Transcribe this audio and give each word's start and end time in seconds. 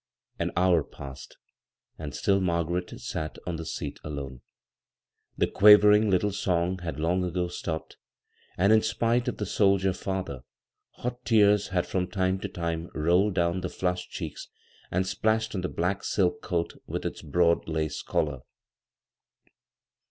An 0.39 0.51
hour 0.57 0.83
passed, 0.83 1.37
and 1.99 2.15
still 2.15 2.39
Margaret 2.41 2.89
sat 2.99 3.37
on 3.45 3.57
the 3.57 3.65
seat 3.67 3.99
alone. 4.03 4.41
The 5.37 5.45
quavering 5.45 6.09
litde 6.09 6.33
song 6.33 6.79
had 6.79 6.99
long 6.99 7.23
ago 7.23 7.49
stopped, 7.49 7.97
and 8.57 8.73
in 8.73 8.81
spite 8.81 9.27
of 9.27 9.37
the 9.37 9.45
soldier 9.45 9.93
father, 9.93 10.41
hot 10.95 11.23
tears 11.23 11.67
had 11.67 11.85
from 11.85 12.07
time 12.07 12.39
to 12.39 12.47
time 12.47 12.89
rolled 12.95 13.35
down 13.35 13.61
the 13.61 13.69
flushed 13.69 14.09
cheeks 14.09 14.47
and 14.89 15.05
splashed 15.05 15.53
on 15.53 15.61
the 15.61 15.69
black 15.69 16.03
silk 16.03 16.41
coat 16.41 16.73
with 16.87 17.05
its 17.05 17.21
broad 17.21 17.67
lace 17.67 18.01
collar. 18.01 18.39